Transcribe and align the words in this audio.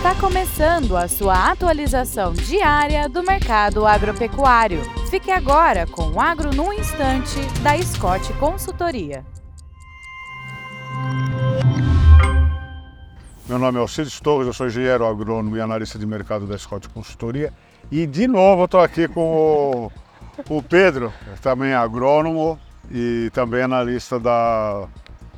Está 0.00 0.14
começando 0.14 0.96
a 0.96 1.06
sua 1.06 1.50
atualização 1.50 2.32
diária 2.32 3.06
do 3.06 3.22
mercado 3.22 3.86
agropecuário. 3.86 4.80
Fique 5.10 5.30
agora 5.30 5.86
com 5.86 6.12
o 6.12 6.18
Agro 6.18 6.54
no 6.54 6.72
Instante, 6.72 7.38
da 7.62 7.76
Scott 7.82 8.32
Consultoria. 8.38 9.22
Meu 13.46 13.58
nome 13.58 13.76
é 13.76 13.82
Alcides 13.82 14.18
Torres, 14.20 14.46
eu 14.46 14.54
sou 14.54 14.68
engenheiro 14.68 15.04
agrônomo 15.04 15.54
e 15.54 15.60
analista 15.60 15.98
de 15.98 16.06
mercado 16.06 16.46
da 16.46 16.56
Scott 16.56 16.88
Consultoria. 16.88 17.52
E 17.92 18.06
de 18.06 18.26
novo 18.26 18.62
eu 18.62 18.64
estou 18.64 18.80
aqui 18.80 19.06
com 19.06 19.90
o, 20.48 20.56
o 20.56 20.62
Pedro, 20.62 21.12
também 21.42 21.74
agrônomo 21.74 22.58
e 22.90 23.28
também 23.34 23.60
analista 23.60 24.18
da, 24.18 24.88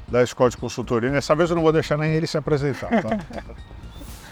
da 0.07 0.25
Scott 0.25 0.57
Consultoria. 0.57 1.11
Dessa 1.11 1.35
vez 1.35 1.51
eu 1.51 1.57
não 1.57 1.65
vou 1.65 1.73
deixar 1.73 1.99
nem 1.99 2.13
ele 2.13 2.29
se 2.29 2.39
apresentar, 2.39 3.03
tá? 3.03 3.19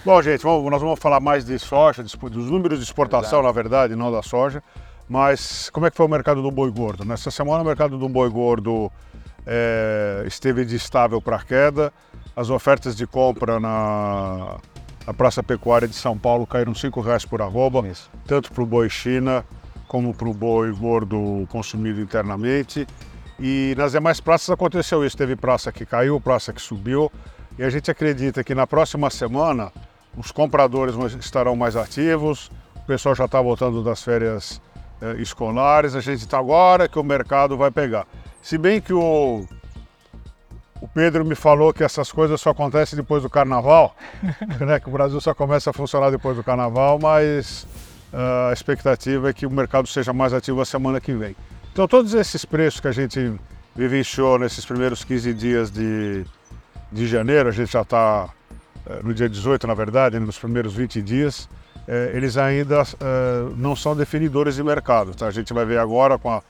Bom, 0.03 0.23
gente, 0.23 0.43
vamos, 0.43 0.71
nós 0.71 0.81
vamos 0.81 0.99
falar 0.99 1.21
mais 1.21 1.45
de 1.45 1.59
soja, 1.59 2.03
dos 2.03 2.51
números 2.51 2.79
de 2.79 2.85
exportação, 2.85 3.41
Exato. 3.41 3.43
na 3.43 3.53
verdade, 3.53 3.95
não 3.95 4.11
da 4.11 4.23
soja. 4.23 4.63
Mas 5.07 5.69
como 5.71 5.85
é 5.85 5.91
que 5.91 5.97
foi 5.97 6.07
o 6.07 6.09
mercado 6.09 6.41
do 6.41 6.51
boi 6.51 6.71
gordo? 6.71 7.05
Nessa 7.05 7.31
semana 7.31 7.63
o 7.63 7.67
mercado 7.67 7.99
do 7.99 8.09
boi 8.09 8.31
gordo 8.31 8.91
é, 9.47 10.25
esteve 10.27 10.65
de 10.65 10.75
estável 10.75 11.21
para 11.21 11.39
queda. 11.41 11.93
As 12.35 12.49
ofertas 12.49 12.97
de 12.97 13.07
compra 13.07 13.61
na, 13.61 14.57
na, 15.07 15.13
Praça 15.13 15.43
Pecuária 15.43 15.87
de 15.87 15.95
São 15.95 16.17
Paulo 16.17 16.47
caíram 16.47 16.73
R$ 16.73 17.03
reais 17.05 17.27
por 17.27 17.43
arroba, 17.43 17.87
Isso. 17.87 18.11
tanto 18.27 18.51
para 18.53 18.63
o 18.63 18.67
boi 18.67 18.89
China 18.89 19.45
como 19.87 20.15
para 20.15 20.29
o 20.29 20.33
boi 20.33 20.73
gordo 20.73 21.47
consumido 21.51 22.01
internamente. 22.01 22.87
E 23.39 23.75
nas 23.77 23.93
demais 23.93 24.19
praças 24.19 24.49
aconteceu 24.49 25.05
isso. 25.05 25.17
Teve 25.17 25.37
praça 25.37 25.71
que 25.71 25.85
caiu, 25.85 26.19
praça 26.19 26.55
que 26.55 26.63
subiu. 26.63 27.13
E 27.59 27.65
a 27.65 27.69
gente 27.69 27.91
acredita 27.91 28.43
que 28.43 28.55
na 28.55 28.67
próxima 28.67 29.11
semana 29.11 29.73
os 30.17 30.31
compradores 30.31 30.95
estarão 31.15 31.55
mais 31.57 31.77
ativos, 31.77 32.51
o 32.77 32.87
pessoal 32.87 33.15
já 33.15 33.27
está 33.27 33.41
voltando 33.41 33.83
das 33.83 34.03
férias 34.03 34.61
eh, 35.01 35.17
escolares, 35.19 35.95
a 35.95 36.01
gente 36.01 36.21
está 36.21 36.39
agora 36.39 36.89
que 36.89 36.99
o 36.99 37.05
mercado 37.05 37.57
vai 37.57 37.71
pegar. 37.71 38.07
Se 38.43 38.59
bem 38.59 38.81
que 38.81 38.93
o, 38.93 39.47
o 40.81 40.89
Pedro 40.89 41.25
me 41.25 41.35
falou 41.35 41.73
que 41.73 41.85
essas 41.85 42.11
coisas 42.11 42.41
só 42.41 42.51
acontecem 42.51 42.97
depois 42.97 43.23
do 43.23 43.31
carnaval, 43.31 43.95
né, 44.61 44.81
que 44.81 44.89
o 44.89 44.93
Brasil 44.93 45.21
só 45.21 45.35
começa 45.35 45.71
a 45.71 45.73
funcionar 45.73 46.11
depois 46.11 46.37
do 46.37 46.43
carnaval, 46.43 46.99
mas 47.01 47.67
uh, 48.13 48.51
a 48.51 48.53
expectativa 48.53 49.31
é 49.31 49.33
que 49.33 49.47
o 49.47 49.51
mercado 49.51 49.87
seja 49.87 50.13
mais 50.13 50.33
ativo 50.33 50.61
a 50.61 50.65
semana 50.65 51.01
que 51.01 51.13
vem. 51.13 51.37
Então 51.73 51.87
todos 51.87 52.15
esses 52.15 52.45
preços 52.45 52.81
que 52.81 52.89
a 52.89 52.93
gente 52.93 53.33
vivenciou 53.77 54.39
nesses 54.39 54.65
primeiros 54.65 55.05
15 55.05 55.33
dias 55.33 55.71
de, 55.71 56.25
de 56.91 57.07
janeiro, 57.07 57.49
a 57.49 57.53
gente 57.53 57.73
já 57.73 57.83
está 57.83 58.29
no 59.03 59.15
dia 59.15 59.29
18, 59.29 59.67
na 59.67 59.75
verdade, 59.75 60.19
nos 60.19 60.39
primeiros 60.39 60.75
20 60.75 61.03
dias, 61.03 61.49
eh, 61.87 62.13
eles 62.15 62.37
ainda 62.37 62.83
eh, 62.83 63.53
não 63.57 63.75
são 63.75 63.97
definidores 63.97 64.57
de 64.57 64.63
mercado. 64.63 65.15
Tá? 65.15 65.27
A 65.27 65.31
gente 65.31 65.53
vai 65.53 65.65
ver 65.65 65.79
agora 65.79 66.19
com, 66.19 66.31
a, 66.31 66.43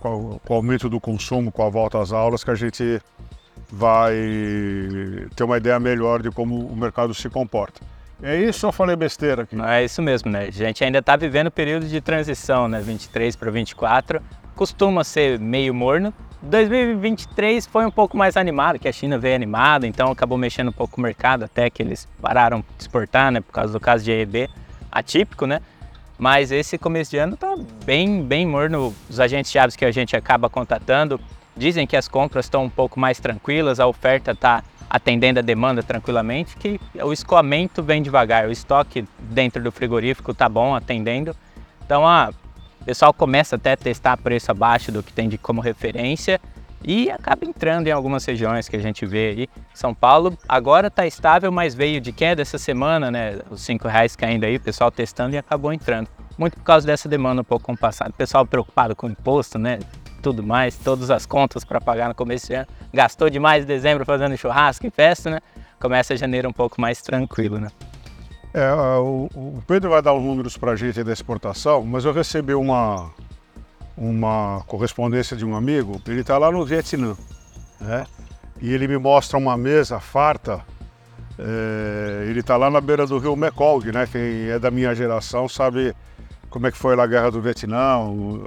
com, 0.00 0.40
o 0.48 0.54
aumento 0.54 0.88
do 0.88 1.00
consumo, 1.00 1.52
com 1.52 1.62
a 1.62 1.68
volta 1.68 2.00
às 2.00 2.12
aulas, 2.12 2.42
que 2.42 2.50
a 2.50 2.54
gente 2.54 3.00
vai 3.70 4.14
ter 5.34 5.44
uma 5.44 5.56
ideia 5.56 5.78
melhor 5.80 6.22
de 6.22 6.30
como 6.30 6.66
o 6.66 6.76
mercado 6.76 7.12
se 7.14 7.28
comporta. 7.28 7.80
É 8.22 8.36
isso 8.36 8.66
ou 8.66 8.72
falei 8.72 8.96
besteira 8.96 9.42
aqui? 9.42 9.60
É 9.60 9.84
isso 9.84 10.00
mesmo, 10.00 10.30
né? 10.30 10.46
A 10.46 10.50
gente 10.50 10.82
ainda 10.82 11.00
está 11.00 11.16
vivendo 11.16 11.48
o 11.48 11.50
período 11.50 11.86
de 11.86 12.00
transição, 12.00 12.66
né? 12.66 12.80
23 12.80 13.36
para 13.36 13.50
24. 13.50 14.22
Costuma 14.54 15.04
ser 15.04 15.38
meio 15.38 15.74
morno, 15.74 16.14
2023 16.46 17.66
foi 17.66 17.84
um 17.84 17.90
pouco 17.90 18.16
mais 18.16 18.36
animado, 18.36 18.78
que 18.78 18.88
a 18.88 18.92
China 18.92 19.18
veio 19.18 19.34
animada, 19.34 19.86
então 19.86 20.10
acabou 20.10 20.38
mexendo 20.38 20.68
um 20.68 20.72
pouco 20.72 20.98
o 20.98 21.00
mercado, 21.00 21.44
até 21.44 21.68
que 21.68 21.82
eles 21.82 22.08
pararam 22.20 22.60
de 22.60 22.82
exportar, 22.82 23.30
né, 23.30 23.40
por 23.40 23.52
causa 23.52 23.72
do 23.72 23.80
caso 23.80 24.04
de 24.04 24.12
EEB, 24.12 24.48
atípico, 24.90 25.46
né? 25.46 25.60
Mas 26.18 26.50
esse 26.50 26.78
começo 26.78 27.10
de 27.10 27.18
ano 27.18 27.36
tá 27.36 27.54
bem, 27.84 28.22
bem 28.22 28.46
morno. 28.46 28.94
Os 29.10 29.20
agentes 29.20 29.52
chaves 29.52 29.76
que 29.76 29.84
a 29.84 29.90
gente 29.90 30.16
acaba 30.16 30.48
contatando 30.48 31.20
dizem 31.54 31.86
que 31.86 31.96
as 31.96 32.08
compras 32.08 32.46
estão 32.46 32.64
um 32.64 32.70
pouco 32.70 32.98
mais 32.98 33.20
tranquilas, 33.20 33.78
a 33.78 33.86
oferta 33.86 34.30
está 34.30 34.62
atendendo 34.88 35.40
a 35.40 35.42
demanda 35.42 35.82
tranquilamente, 35.82 36.56
que 36.56 36.80
o 37.02 37.12
escoamento 37.12 37.82
vem 37.82 38.02
devagar, 38.02 38.46
o 38.46 38.52
estoque 38.52 39.04
dentro 39.18 39.62
do 39.62 39.70
frigorífico 39.72 40.32
tá 40.32 40.48
bom, 40.48 40.74
atendendo. 40.74 41.36
Então, 41.84 42.06
a 42.06 42.30
o 42.30 42.45
pessoal 42.86 43.12
começa 43.12 43.56
até 43.56 43.72
a 43.72 43.76
testar 43.76 44.16
preço 44.16 44.48
abaixo 44.52 44.92
do 44.92 45.02
que 45.02 45.12
tem 45.12 45.28
de 45.28 45.36
como 45.36 45.60
referência 45.60 46.40
e 46.84 47.10
acaba 47.10 47.44
entrando 47.44 47.88
em 47.88 47.90
algumas 47.90 48.24
regiões 48.24 48.68
que 48.68 48.76
a 48.76 48.80
gente 48.80 49.04
vê 49.04 49.30
aí. 49.30 49.48
São 49.74 49.92
Paulo 49.92 50.38
agora 50.48 50.86
está 50.86 51.04
estável, 51.04 51.50
mas 51.50 51.74
veio 51.74 52.00
de 52.00 52.12
queda 52.12 52.42
essa 52.42 52.58
semana, 52.58 53.10
né? 53.10 53.40
Os 53.50 53.62
cinco 53.62 53.88
reais 53.88 54.14
caindo 54.14 54.44
aí, 54.44 54.54
o 54.54 54.60
pessoal 54.60 54.88
testando 54.88 55.34
e 55.34 55.38
acabou 55.38 55.72
entrando. 55.72 56.08
Muito 56.38 56.56
por 56.56 56.62
causa 56.62 56.86
dessa 56.86 57.08
demanda 57.08 57.40
um 57.40 57.44
pouco 57.44 57.64
compassada. 57.64 58.10
O 58.10 58.14
pessoal 58.14 58.46
preocupado 58.46 58.94
com 58.94 59.08
imposto, 59.08 59.58
né? 59.58 59.80
Tudo 60.22 60.44
mais, 60.44 60.76
todas 60.76 61.10
as 61.10 61.26
contas 61.26 61.64
para 61.64 61.80
pagar 61.80 62.08
no 62.08 62.14
começo 62.14 62.46
de 62.46 62.54
ano. 62.54 62.68
Gastou 62.94 63.28
demais 63.28 63.64
em 63.64 63.66
dezembro 63.66 64.04
fazendo 64.04 64.36
churrasco 64.36 64.86
e 64.86 64.90
festa, 64.90 65.28
né? 65.28 65.40
Começa 65.80 66.16
janeiro 66.16 66.48
um 66.48 66.52
pouco 66.52 66.80
mais 66.80 67.02
tranquilo, 67.02 67.58
né? 67.58 67.68
É, 68.56 68.72
o, 68.72 69.28
o, 69.34 69.62
Pedro 69.66 69.90
vai 69.90 70.00
dar 70.00 70.14
os 70.14 70.22
números 70.22 70.56
para 70.56 70.72
a 70.72 70.76
gente 70.76 71.04
da 71.04 71.12
exportação, 71.12 71.84
mas 71.84 72.06
eu 72.06 72.12
recebi 72.14 72.54
uma, 72.54 73.10
uma 73.94 74.62
correspondência 74.66 75.36
de 75.36 75.44
um 75.44 75.54
amigo, 75.54 76.00
ele 76.06 76.22
está 76.22 76.38
lá 76.38 76.50
no 76.50 76.64
Vietnã, 76.64 77.14
né? 77.78 78.06
E 78.58 78.72
ele 78.72 78.88
me 78.88 78.96
mostra 78.96 79.36
uma 79.36 79.58
mesa 79.58 80.00
farta, 80.00 80.64
é, 81.38 82.28
ele 82.30 82.40
está 82.40 82.56
lá 82.56 82.70
na 82.70 82.80
beira 82.80 83.06
do 83.06 83.18
rio 83.18 83.36
Mekong, 83.36 83.92
né? 83.92 84.08
Quem 84.10 84.48
é 84.48 84.58
da 84.58 84.70
minha 84.70 84.94
geração 84.94 85.46
sabe 85.46 85.94
como 86.48 86.66
é 86.66 86.72
que 86.72 86.78
foi 86.78 86.96
lá 86.96 87.04
a 87.04 87.06
Guerra 87.06 87.30
do 87.30 87.42
Vietnã, 87.42 87.98
o, 87.98 88.42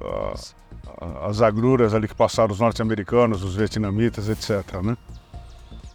a, 0.99 1.27
as 1.27 1.39
agruras 1.39 1.93
ali 1.93 2.07
que 2.07 2.15
passaram 2.15 2.51
os 2.51 2.59
norte-americanos, 2.59 3.43
os 3.43 3.55
vietnamitas, 3.55 4.27
etc, 4.27 4.81
né? 4.81 4.97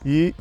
E 0.06 0.32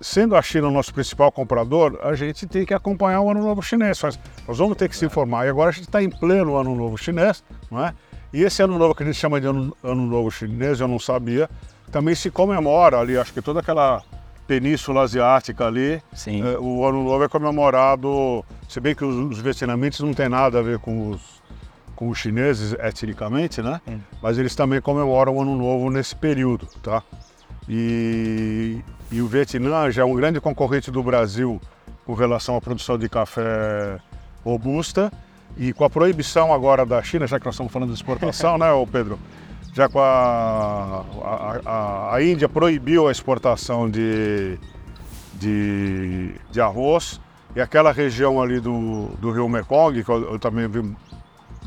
sendo 0.00 0.36
a 0.36 0.42
China 0.42 0.68
o 0.68 0.70
nosso 0.70 0.92
principal 0.92 1.30
comprador, 1.32 1.98
a 2.02 2.14
gente 2.14 2.46
tem 2.46 2.64
que 2.64 2.72
acompanhar 2.72 3.20
o 3.20 3.30
Ano 3.30 3.42
Novo 3.42 3.62
Chinês. 3.62 4.00
Nós 4.46 4.58
vamos 4.58 4.76
ter 4.76 4.88
que 4.88 4.96
se 4.96 5.04
informar. 5.04 5.46
E 5.46 5.50
agora 5.50 5.70
a 5.70 5.72
gente 5.72 5.84
está 5.84 6.02
em 6.02 6.10
pleno 6.10 6.56
Ano 6.56 6.74
Novo 6.74 6.96
Chinês, 6.96 7.42
não 7.70 7.84
é? 7.84 7.94
E 8.32 8.42
esse 8.42 8.62
Ano 8.62 8.78
Novo 8.78 8.94
que 8.94 9.02
a 9.02 9.06
gente 9.06 9.16
chama 9.16 9.40
de 9.40 9.46
Ano, 9.46 9.76
ano 9.82 10.06
Novo 10.06 10.30
Chinês, 10.30 10.80
eu 10.80 10.88
não 10.88 10.98
sabia, 10.98 11.48
também 11.90 12.14
se 12.14 12.30
comemora 12.30 12.98
ali, 12.98 13.16
acho 13.16 13.32
que 13.32 13.40
toda 13.40 13.60
aquela 13.60 14.02
península 14.46 15.02
asiática 15.02 15.66
ali, 15.66 16.02
Sim. 16.12 16.42
É, 16.42 16.58
o 16.58 16.86
Ano 16.86 17.04
Novo 17.04 17.24
é 17.24 17.28
comemorado, 17.28 18.44
se 18.68 18.80
bem 18.80 18.94
que 18.94 19.04
os, 19.04 19.14
os 19.32 19.38
vietnamitas 19.38 20.00
não 20.00 20.12
tem 20.12 20.28
nada 20.28 20.58
a 20.58 20.62
ver 20.62 20.78
com 20.78 21.10
os, 21.10 21.20
com 21.96 22.08
os 22.08 22.18
chineses 22.18 22.74
etnicamente, 22.74 23.62
né? 23.62 23.80
Sim. 23.86 24.02
Mas 24.22 24.38
eles 24.38 24.54
também 24.54 24.80
comemoram 24.80 25.36
o 25.36 25.42
Ano 25.42 25.56
Novo 25.56 25.90
nesse 25.90 26.14
período, 26.14 26.66
tá? 26.82 27.02
E, 27.66 28.82
e 29.10 29.22
o 29.22 29.26
Vietnã 29.26 29.90
já 29.90 30.02
é 30.02 30.04
um 30.04 30.14
grande 30.14 30.40
concorrente 30.40 30.90
do 30.90 31.02
Brasil 31.02 31.60
com 32.04 32.14
relação 32.14 32.56
à 32.56 32.60
produção 32.60 32.98
de 32.98 33.08
café 33.08 33.98
robusta. 34.44 35.10
E 35.56 35.72
com 35.72 35.84
a 35.84 35.90
proibição 35.90 36.52
agora 36.52 36.84
da 36.84 37.02
China, 37.02 37.26
já 37.26 37.38
que 37.38 37.44
nós 37.46 37.54
estamos 37.54 37.72
falando 37.72 37.88
de 37.88 37.94
exportação, 37.94 38.56
né, 38.58 38.66
Pedro? 38.90 39.18
Já 39.72 39.88
com 39.88 39.98
a, 39.98 41.04
a, 41.22 41.60
a, 41.64 42.14
a 42.14 42.22
Índia 42.22 42.48
proibiu 42.48 43.08
a 43.08 43.12
exportação 43.12 43.88
de, 43.88 44.58
de, 45.34 46.34
de, 46.50 46.60
arroz. 46.60 47.20
E 47.56 47.60
aquela 47.60 47.92
região 47.92 48.40
ali 48.42 48.60
do, 48.60 49.08
do 49.18 49.30
rio 49.30 49.48
Mekong, 49.48 50.04
que 50.04 50.10
eu, 50.10 50.32
eu 50.32 50.38
também 50.38 50.68
vi 50.68 50.94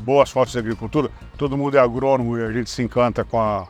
boas 0.00 0.30
fotos 0.30 0.52
de 0.52 0.58
agricultura, 0.58 1.10
todo 1.36 1.56
mundo 1.56 1.76
é 1.76 1.80
agrônomo 1.80 2.38
e 2.38 2.44
a 2.44 2.52
gente 2.52 2.70
se 2.70 2.82
encanta 2.82 3.24
com 3.24 3.40
a, 3.40 3.66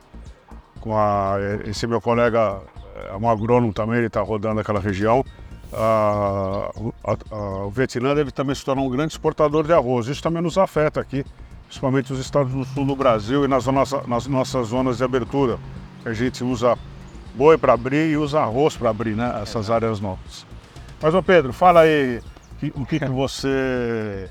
com 0.80 0.96
a, 0.96 1.36
esse 1.66 1.86
meu 1.86 2.00
colega 2.00 2.60
é 2.94 3.16
um 3.16 3.28
agrônomo 3.28 3.72
também, 3.72 3.98
ele 3.98 4.06
está 4.06 4.20
rodando 4.20 4.60
aquela 4.60 4.80
região. 4.80 5.24
Ah, 5.72 6.70
a, 7.04 7.16
a, 7.30 7.66
o 7.66 7.70
Vietnã 7.70 8.14
deve 8.14 8.30
também 8.30 8.54
se 8.54 8.64
tornar 8.64 8.82
um 8.82 8.90
grande 8.90 9.12
exportador 9.12 9.64
de 9.64 9.72
arroz. 9.72 10.06
Isso 10.06 10.22
também 10.22 10.42
nos 10.42 10.58
afeta 10.58 11.00
aqui, 11.00 11.24
principalmente 11.66 12.12
os 12.12 12.18
estados 12.18 12.52
do 12.52 12.64
sul 12.64 12.84
do 12.84 12.94
Brasil 12.94 13.44
e 13.44 13.48
nas, 13.48 13.66
nossa, 13.66 14.02
nas 14.06 14.26
nossas 14.26 14.68
zonas 14.68 14.98
de 14.98 15.04
abertura. 15.04 15.58
A 16.04 16.12
gente 16.12 16.44
usa 16.44 16.76
boi 17.34 17.56
para 17.56 17.72
abrir 17.72 18.10
e 18.10 18.16
usa 18.16 18.40
arroz 18.40 18.76
para 18.76 18.90
abrir 18.90 19.16
né, 19.16 19.40
essas 19.42 19.70
áreas 19.70 20.00
novas. 20.00 20.46
Mas, 21.00 21.14
ô 21.14 21.22
Pedro, 21.22 21.52
fala 21.52 21.80
aí 21.80 22.20
o 22.74 22.84
que, 22.84 22.98
que 22.98 23.08
você 23.10 24.30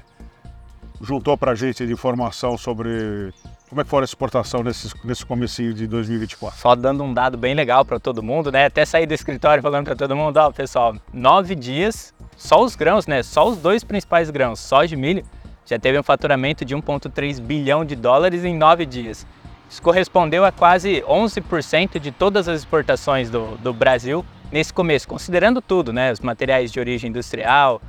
juntou 1.02 1.36
para 1.36 1.52
a 1.52 1.56
gente 1.56 1.86
de 1.86 1.92
informação 1.92 2.58
sobre 2.58 3.34
como 3.72 3.80
é 3.80 3.84
que 3.86 3.90
foi 3.90 4.02
a 4.02 4.04
exportação 4.04 4.62
nesse, 4.62 4.92
nesse 5.02 5.26
comecinho 5.26 5.74
de 5.74 5.88
2024? 5.88 6.60
Só 6.60 6.76
dando 6.76 7.06
um 7.06 7.14
dado 7.14 7.38
bem 7.38 7.54
legal 7.54 7.86
para 7.86 8.02
todo 8.02 8.22
mundo, 8.22 8.52
né? 8.52 8.66
Até 8.66 8.84
sair 8.84 9.06
do 9.06 9.14
escritório 9.14 9.64
falando 9.64 9.86
para 9.86 9.96
todo 9.96 10.14
mundo, 10.14 10.36
ó, 10.36 10.52
pessoal, 10.52 10.94
nove 11.14 11.56
dias, 11.56 12.14
só 12.36 12.62
os 12.62 12.76
grãos, 12.76 13.08
né? 13.08 13.24
Só 13.24 13.48
os 13.48 13.56
dois 13.56 13.82
principais 13.82 14.30
grãos, 14.30 14.60
soja 14.60 14.94
e 14.94 14.98
milho, 14.98 15.24
já 15.66 15.80
teve 15.80 15.98
um 15.98 16.04
faturamento 16.04 16.66
de 16.66 16.76
1,3 16.76 17.40
bilhão 17.40 17.86
de 17.86 17.96
dólares 17.96 18.44
em 18.44 18.58
nove 18.58 18.86
dias. 18.86 19.26
Isso 19.70 19.82
correspondeu 19.82 20.44
a 20.44 20.52
quase 20.52 21.02
11% 21.08 21.98
de 21.98 22.12
todas 22.12 22.50
as 22.50 22.60
exportações 22.60 23.30
do, 23.30 23.56
do 23.56 23.72
Brasil 23.72 24.26
nesse 24.52 24.74
começo, 24.74 25.08
considerando 25.08 25.62
tudo, 25.62 25.94
né? 25.94 26.12
Os 26.12 26.20
materiais 26.20 26.74
de 26.74 26.80
origem 26.82 27.10
industrial, 27.10 27.82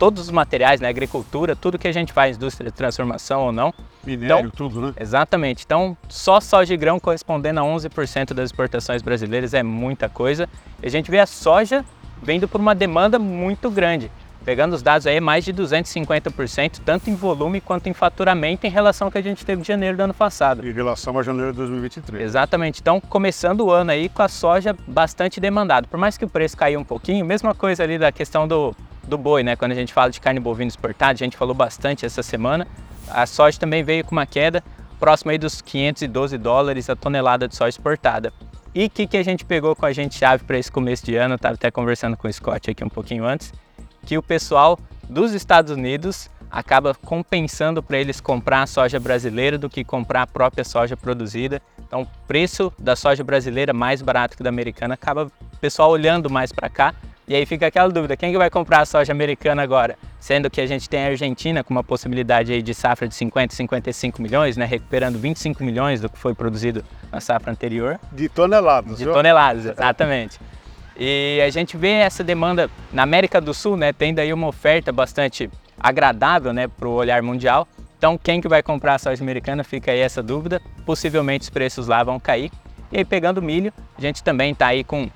todos 0.00 0.22
os 0.22 0.30
materiais, 0.30 0.80
né? 0.80 0.88
Agricultura, 0.88 1.54
tudo 1.54 1.78
que 1.78 1.86
a 1.86 1.92
gente 1.92 2.10
faz, 2.10 2.38
indústria 2.38 2.70
de 2.70 2.74
transformação 2.74 3.42
ou 3.42 3.52
não. 3.52 3.72
Minério, 4.02 4.46
então, 4.46 4.50
tudo, 4.50 4.80
né? 4.80 4.94
Exatamente. 4.98 5.62
Então, 5.66 5.94
só 6.08 6.40
soja 6.40 6.72
e 6.72 6.76
grão 6.78 6.98
correspondendo 6.98 7.60
a 7.60 7.62
11% 7.62 8.32
das 8.32 8.46
exportações 8.46 9.02
brasileiras 9.02 9.52
é 9.52 9.62
muita 9.62 10.08
coisa. 10.08 10.48
E 10.82 10.86
a 10.86 10.90
gente 10.90 11.10
vê 11.10 11.18
a 11.18 11.26
soja 11.26 11.84
vindo 12.22 12.48
por 12.48 12.62
uma 12.62 12.74
demanda 12.74 13.18
muito 13.18 13.70
grande. 13.70 14.10
Pegando 14.42 14.72
os 14.72 14.80
dados 14.80 15.06
aí, 15.06 15.16
é 15.16 15.20
mais 15.20 15.44
de 15.44 15.52
250%, 15.52 16.80
tanto 16.82 17.10
em 17.10 17.14
volume 17.14 17.60
quanto 17.60 17.90
em 17.90 17.92
faturamento 17.92 18.66
em 18.66 18.70
relação 18.70 19.08
ao 19.08 19.12
que 19.12 19.18
a 19.18 19.22
gente 19.22 19.44
teve 19.44 19.60
de 19.60 19.68
janeiro 19.68 19.98
do 19.98 20.02
ano 20.04 20.14
passado. 20.14 20.66
Em 20.66 20.72
relação 20.72 21.18
a 21.18 21.22
janeiro 21.22 21.52
de 21.52 21.58
2023. 21.58 22.24
Exatamente. 22.24 22.80
Então, 22.80 23.02
começando 23.02 23.60
o 23.60 23.70
ano 23.70 23.90
aí 23.90 24.08
com 24.08 24.22
a 24.22 24.28
soja 24.28 24.74
bastante 24.88 25.38
demandada. 25.38 25.86
Por 25.86 26.00
mais 26.00 26.16
que 26.16 26.24
o 26.24 26.28
preço 26.28 26.56
caiu 26.56 26.80
um 26.80 26.84
pouquinho, 26.84 27.22
mesma 27.26 27.54
coisa 27.54 27.82
ali 27.82 27.98
da 27.98 28.10
questão 28.10 28.48
do, 28.48 28.74
do 29.10 29.18
boi, 29.18 29.42
né? 29.42 29.56
Quando 29.56 29.72
a 29.72 29.74
gente 29.74 29.92
fala 29.92 30.10
de 30.10 30.20
carne 30.20 30.40
bovina 30.40 30.68
exportada, 30.68 31.12
a 31.12 31.16
gente 31.16 31.36
falou 31.36 31.54
bastante 31.54 32.06
essa 32.06 32.22
semana. 32.22 32.66
A 33.08 33.26
soja 33.26 33.58
também 33.58 33.82
veio 33.82 34.04
com 34.04 34.12
uma 34.12 34.24
queda 34.24 34.64
próxima 34.98 35.32
aí 35.32 35.38
dos 35.38 35.60
512 35.60 36.38
dólares 36.38 36.88
a 36.88 36.96
tonelada 36.96 37.46
de 37.46 37.54
soja 37.54 37.70
exportada. 37.70 38.32
E 38.74 38.86
o 38.86 38.90
que, 38.90 39.06
que 39.06 39.16
a 39.16 39.22
gente 39.22 39.44
pegou 39.44 39.74
com 39.74 39.84
a 39.84 39.92
gente 39.92 40.14
chave 40.14 40.44
para 40.44 40.56
esse 40.56 40.70
começo 40.70 41.04
de 41.04 41.16
ano? 41.16 41.34
Estava 41.34 41.54
até 41.54 41.70
conversando 41.70 42.16
com 42.16 42.28
o 42.28 42.32
Scott 42.32 42.70
aqui 42.70 42.84
um 42.84 42.88
pouquinho 42.88 43.24
antes 43.26 43.52
que 44.04 44.16
o 44.16 44.22
pessoal 44.22 44.78
dos 45.08 45.32
Estados 45.32 45.72
Unidos 45.72 46.30
acaba 46.50 46.94
compensando 46.94 47.82
para 47.82 47.98
eles 47.98 48.20
comprar 48.20 48.62
a 48.62 48.66
soja 48.66 48.98
brasileira 48.98 49.56
do 49.56 49.70
que 49.70 49.84
comprar 49.84 50.22
a 50.22 50.26
própria 50.26 50.64
soja 50.64 50.96
produzida. 50.96 51.62
Então, 51.78 52.02
o 52.02 52.06
preço 52.26 52.72
da 52.78 52.96
soja 52.96 53.22
brasileira 53.22 53.72
mais 53.72 54.02
barato 54.02 54.36
que 54.36 54.42
da 54.42 54.48
americana 54.48 54.94
acaba 54.94 55.26
o 55.26 55.56
pessoal 55.58 55.90
olhando 55.90 56.28
mais 56.28 56.50
para 56.50 56.68
cá. 56.68 56.94
E 57.30 57.36
aí 57.36 57.46
fica 57.46 57.68
aquela 57.68 57.88
dúvida, 57.88 58.16
quem 58.16 58.32
que 58.32 58.36
vai 58.38 58.50
comprar 58.50 58.80
a 58.80 58.84
soja 58.84 59.12
americana 59.12 59.62
agora? 59.62 59.96
Sendo 60.18 60.50
que 60.50 60.60
a 60.60 60.66
gente 60.66 60.90
tem 60.90 61.04
a 61.04 61.06
Argentina 61.10 61.62
com 61.62 61.72
uma 61.72 61.84
possibilidade 61.84 62.52
aí 62.52 62.60
de 62.60 62.74
safra 62.74 63.06
de 63.06 63.14
50, 63.14 63.54
55 63.54 64.20
milhões, 64.20 64.56
né, 64.56 64.64
recuperando 64.64 65.16
25 65.16 65.62
milhões 65.62 66.00
do 66.00 66.08
que 66.08 66.18
foi 66.18 66.34
produzido 66.34 66.84
na 67.12 67.20
safra 67.20 67.52
anterior. 67.52 68.00
De 68.10 68.28
toneladas. 68.28 68.98
De 68.98 69.04
viu? 69.04 69.12
toneladas, 69.12 69.64
exatamente. 69.66 70.40
E 70.98 71.40
a 71.46 71.48
gente 71.50 71.76
vê 71.76 71.92
essa 71.92 72.24
demanda 72.24 72.68
na 72.92 73.04
América 73.04 73.40
do 73.40 73.54
Sul, 73.54 73.76
né, 73.76 73.92
tendo 73.92 74.18
aí 74.18 74.32
uma 74.32 74.48
oferta 74.48 74.90
bastante 74.90 75.48
agradável, 75.78 76.52
né, 76.52 76.66
para 76.66 76.88
o 76.88 76.94
olhar 76.94 77.22
mundial. 77.22 77.68
Então, 77.96 78.18
quem 78.18 78.40
que 78.40 78.48
vai 78.48 78.60
comprar 78.60 78.96
a 78.96 78.98
soja 78.98 79.22
americana? 79.22 79.62
Fica 79.62 79.92
aí 79.92 80.00
essa 80.00 80.20
dúvida. 80.20 80.60
Possivelmente 80.84 81.42
os 81.42 81.50
preços 81.50 81.86
lá 81.86 82.02
vão 82.02 82.18
cair. 82.18 82.50
E 82.90 82.98
aí, 82.98 83.04
pegando 83.04 83.40
milho, 83.40 83.72
a 83.96 84.00
gente 84.00 84.20
também 84.24 84.50
está 84.50 84.66
aí 84.66 84.82
com 84.82 85.08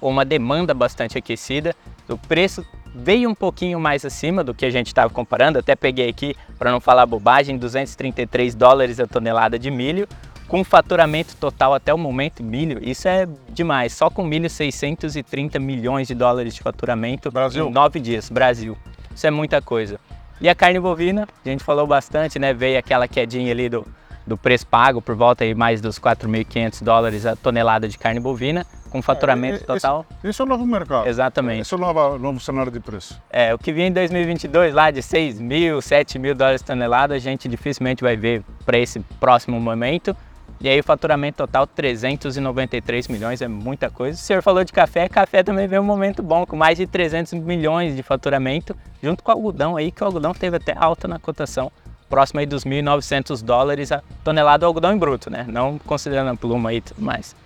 uma 0.00 0.24
demanda 0.24 0.72
bastante 0.74 1.18
aquecida. 1.18 1.74
O 2.08 2.16
preço 2.16 2.64
veio 2.94 3.28
um 3.28 3.34
pouquinho 3.34 3.78
mais 3.78 4.04
acima 4.04 4.42
do 4.42 4.54
que 4.54 4.64
a 4.64 4.70
gente 4.70 4.88
estava 4.88 5.12
comparando. 5.12 5.58
Até 5.58 5.76
peguei 5.76 6.08
aqui, 6.08 6.34
para 6.58 6.70
não 6.70 6.80
falar 6.80 7.06
bobagem, 7.06 7.56
233 7.58 8.54
dólares 8.54 8.98
a 9.00 9.06
tonelada 9.06 9.58
de 9.58 9.70
milho 9.70 10.08
com 10.48 10.64
faturamento 10.64 11.36
total 11.36 11.74
até 11.74 11.92
o 11.92 11.98
momento, 11.98 12.42
milho, 12.42 12.80
isso 12.82 13.06
é 13.06 13.28
demais. 13.50 13.92
Só 13.92 14.08
com 14.08 14.24
milho, 14.24 14.48
630 14.48 15.58
milhões 15.58 16.08
de 16.08 16.14
dólares 16.14 16.54
de 16.54 16.62
faturamento 16.62 17.30
Brasil. 17.30 17.68
em 17.68 17.70
nove 17.70 18.00
dias, 18.00 18.30
Brasil. 18.30 18.76
Isso 19.14 19.26
é 19.26 19.30
muita 19.30 19.60
coisa. 19.60 20.00
E 20.40 20.48
a 20.48 20.54
carne 20.54 20.80
bovina, 20.80 21.28
a 21.44 21.48
gente 21.48 21.62
falou 21.62 21.86
bastante, 21.86 22.38
né? 22.38 22.54
Veio 22.54 22.78
aquela 22.78 23.06
quedinha 23.06 23.52
ali 23.52 23.68
do, 23.68 23.86
do 24.26 24.38
preço 24.38 24.66
pago, 24.66 25.02
por 25.02 25.14
volta 25.14 25.44
aí 25.44 25.54
mais 25.54 25.80
dos 25.80 25.98
4.500 25.98 26.82
dólares 26.82 27.26
a 27.26 27.36
tonelada 27.36 27.86
de 27.86 27.98
carne 27.98 28.20
bovina, 28.20 28.64
com 28.88 29.02
faturamento 29.02 29.54
é, 29.54 29.56
esse, 29.56 29.66
total. 29.66 30.06
Esse 30.24 30.40
é 30.40 30.44
o 30.44 30.48
novo 30.48 30.66
mercado. 30.66 31.06
Exatamente. 31.06 31.62
Esse 31.62 31.74
é 31.74 31.76
o 31.76 31.80
novo, 31.80 32.18
novo 32.18 32.40
cenário 32.40 32.72
de 32.72 32.80
preço. 32.80 33.20
É, 33.30 33.54
o 33.54 33.58
que 33.58 33.72
vinha 33.72 33.86
em 33.86 33.92
2022 33.92 34.74
lá 34.74 34.90
de 34.90 35.02
6 35.02 35.40
mil, 35.40 35.80
7 35.80 36.18
mil 36.18 36.34
dólares 36.34 36.62
tonelada, 36.62 37.14
a 37.14 37.18
gente 37.18 37.48
dificilmente 37.48 38.02
vai 38.02 38.16
ver 38.16 38.42
para 38.64 38.78
esse 38.78 39.00
próximo 39.20 39.60
momento. 39.60 40.16
E 40.60 40.68
aí 40.68 40.80
o 40.80 40.82
faturamento 40.82 41.36
total 41.38 41.68
393 41.68 43.06
milhões, 43.06 43.40
é 43.40 43.46
muita 43.46 43.88
coisa. 43.88 44.18
O 44.18 44.20
senhor 44.20 44.42
falou 44.42 44.64
de 44.64 44.72
café, 44.72 45.08
café 45.08 45.44
também 45.44 45.68
veio 45.68 45.80
um 45.80 45.84
momento 45.84 46.20
bom, 46.20 46.44
com 46.44 46.56
mais 46.56 46.76
de 46.76 46.84
300 46.84 47.34
milhões 47.34 47.94
de 47.94 48.02
faturamento, 48.02 48.74
junto 49.00 49.22
com 49.22 49.30
o 49.30 49.34
algodão 49.34 49.76
aí, 49.76 49.92
que 49.92 50.02
o 50.02 50.06
algodão 50.06 50.34
teve 50.34 50.56
até 50.56 50.74
alta 50.76 51.06
na 51.06 51.20
cotação, 51.20 51.70
próximo 52.08 52.40
aí 52.40 52.46
dos 52.46 52.64
1.900 52.64 53.40
dólares 53.40 53.92
a 53.92 54.02
tonelada 54.24 54.58
do 54.58 54.66
algodão 54.66 54.92
em 54.92 54.98
bruto, 54.98 55.30
né? 55.30 55.46
Não 55.48 55.78
considerando 55.78 56.30
a 56.30 56.34
pluma 56.34 56.74
e 56.74 56.80
tudo 56.80 57.02
mais. 57.02 57.36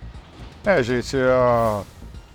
É, 0.64 0.81
gente, 0.81 1.17
uh, 1.17 1.85